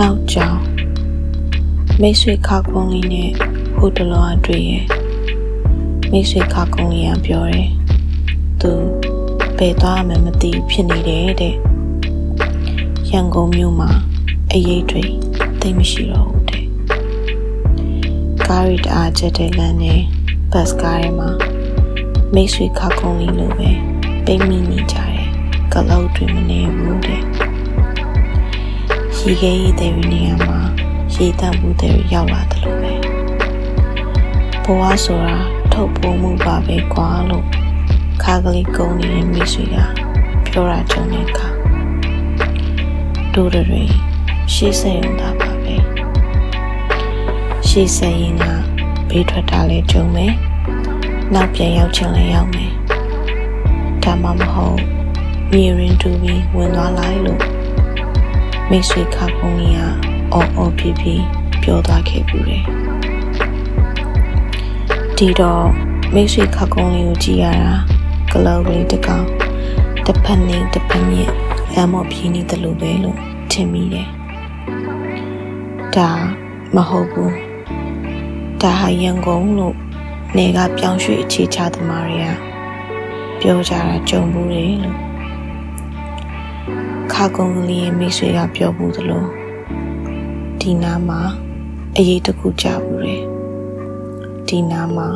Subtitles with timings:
[0.00, 0.58] နောက်ကြောင်
[2.00, 3.30] မိတ်ဆွေခါကုန်းလေးနဲ့
[3.76, 4.84] ဟိုတလောအတွေ့ရဲ့
[6.10, 7.70] မိတ်ဆွေခါကုန်းလေးကပြောတယ်
[8.60, 8.72] သူ
[9.58, 11.54] ဘယ်သွားမှမသိဖြစ်နေတယ်တဲ့
[13.10, 13.90] ရန်ကုန်မြို့မှာ
[14.52, 15.04] အရေးတွေ
[15.60, 16.64] သိမရှိတော့ဘူးတဲ့
[18.46, 20.00] ကားရီတအားချက်တဲ့လမ်းနဲ့
[20.52, 21.30] ဘတ်ကားထဲမှာ
[22.34, 23.70] မိတ်ဆွေခါကုန်းလေးလိုပဲ
[24.24, 25.28] ပိတ်မိနေကြတယ်
[25.72, 27.45] ကလောက်တွေမနေဘူးတဲ့
[29.28, 30.58] ရေခဲရည်တဲ့နေရာမှာ
[31.14, 32.92] ရေတန့်မှုတဲ့ရောက်လာတယ်လို့ပဲ
[34.64, 35.36] ဘဝဆိုတာ
[35.72, 37.46] ထုတ်ပေါ်မှုပါပဲကွာလို့
[38.22, 39.76] ခါကလေးကုန်းနေတဲ့မိတ်ဆွေက
[40.46, 41.48] ပြောတာကြုံတဲ့အခါ
[43.34, 43.82] တို့တွေ
[44.52, 45.74] ရှေ့ဆက်ရုံသာပါပဲ
[47.68, 48.44] ရှေ့ဆက်ရင်က
[49.08, 50.32] ဘေးထွက်တာလဲကြုံမယ်
[51.34, 52.72] နောက်ပြန်ရောက်ချင်လဲရောက်မယ်
[54.02, 54.80] ဒါမှမဟုတ်
[55.50, 57.55] မြေရင်တူပြီးဝင်သွားလိုက်လို့
[58.70, 59.80] မိတ်ဆွေခါကုန်းကြီးက
[60.32, 61.06] အော်အော်ပြပြ
[61.62, 62.64] ပြောသွားခဲ့ဘူးတယ်
[65.16, 65.66] ဒီတော့
[66.14, 67.74] မိတ်ဆွေခါကုန်းလေးကိုကြည့်ရတာ
[68.32, 69.26] ကလောက်ကလေးတကောင်
[70.06, 71.32] တစ်ဖက်နေတစ်ဖက်မြင့်
[71.74, 73.18] လမ်းမော်ပြင်းနေတယ်လို့ပဲလို့
[73.50, 74.08] ထင်မိတယ်
[75.94, 76.10] ဒါ
[76.74, 77.34] မဟုတ်ဘူး
[78.60, 79.76] ဒါဟာရန်ကုန်လို့
[80.36, 82.32] နေကပြောင်းရွှေ့အခြေချသမားတွေက
[83.40, 84.98] ပြောကြတာကြုံဘူးတယ်လို့
[87.18, 89.24] ခါကုန်းကလေးရဲ့မိတ်ဆွေကပြောဘူးသလို
[90.60, 91.20] ဒီနားမှာ
[91.96, 93.22] အရေးတခုကြဘူးတယ်
[94.48, 95.08] ဒီနားမှာ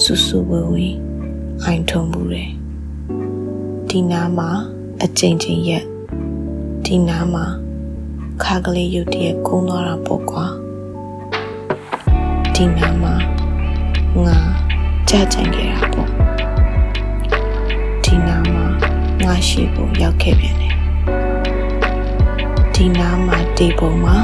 [0.00, 0.86] ဆူဆူဝေဝေ
[1.64, 2.50] အိုင်ထုံဘူးတယ်
[3.88, 4.48] ဒီနားမှာ
[5.02, 5.84] အကျဉ်းချင်းရက်
[6.84, 7.44] ဒီနားမှာ
[8.42, 10.46] ခါကလေးရုတ်တရက်ကုန်းသွားတာပေါ့ကွာ
[12.54, 13.14] ဒီနားမှာ
[14.24, 14.38] ငါ
[15.08, 16.08] ကြကြံခဲ့တာပေါ့
[18.04, 18.64] ဒီနားမှာ
[19.24, 20.67] ငါရှိဖို့ရောက်ခဲ့ပြန်တယ်
[22.80, 24.16] ဒီနားမှာတေပုံမှာ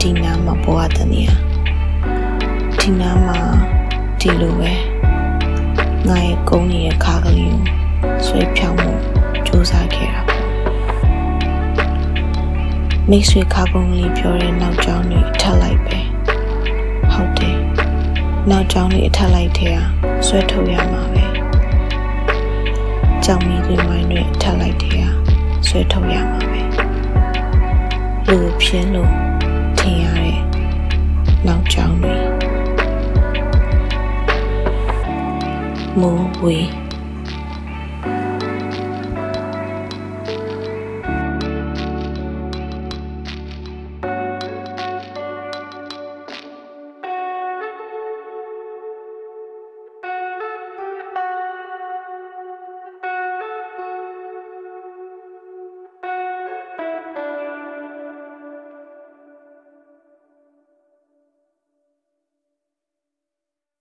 [0.00, 1.30] ဒီနားမှာဘဝတနေရ
[2.78, 3.38] ဒီနားမှာ
[4.20, 4.72] ဒီလိုပဲ
[6.08, 7.60] ငါရဲ့ကုန်းနေတဲ့ခါကလေးကို
[8.26, 8.92] ဆွဲဖြောင်းမှု
[9.46, 10.42] စူးစမ်းခဲ့တာပေါ့
[13.10, 15.98] မိတ်ဆွေခါကုန်းလေးပြောတဲ့နောက်ကျောင်းတွေထပ်လိုက်ပဲ
[17.12, 17.56] ဟုတ်တယ်
[18.50, 19.78] နောက်ကျောင်းလေးအထက်လိုက်ထဲက
[20.26, 21.24] ဆွဲထုတ်ရမှာပဲ
[23.24, 25.00] ကြောင်မီတွေမိုင်းတွေအထက်လိုက်ထဲက
[25.66, 26.53] ဆွဲထုတ်ရမှာပဲ
[28.28, 29.12] လူဖြစ်လို့
[29.78, 30.38] ထင်ရတဲ့
[31.46, 32.16] နောက်ကျောင်းတွေ
[36.00, 36.83] မိုးဝေး